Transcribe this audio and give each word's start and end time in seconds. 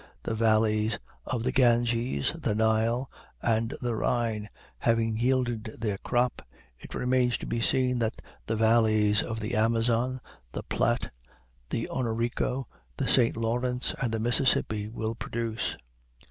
The 0.23 0.33
valleys 0.33 0.97
of 1.27 1.43
the 1.43 1.51
Ganges, 1.51 2.33
the 2.33 2.55
Nile, 2.55 3.07
and 3.39 3.75
the 3.83 3.95
Rhine, 3.95 4.49
having 4.79 5.15
yielded 5.15 5.65
their 5.79 5.99
crop, 5.99 6.41
it 6.79 6.95
remains 6.95 7.37
to 7.37 7.45
be 7.45 7.61
seen 7.61 7.99
what 7.99 8.15
the 8.47 8.55
valleys 8.55 9.21
of 9.21 9.39
the 9.39 9.53
Amazon, 9.55 10.19
the 10.53 10.63
Plate, 10.63 11.11
the 11.69 11.87
Orinoco, 11.87 12.67
the 12.97 13.07
St. 13.07 13.37
Lawrence, 13.37 13.93
and 14.01 14.11
the 14.11 14.19
Mississippi 14.19 14.87
will 14.89 15.13
produce. 15.13 15.77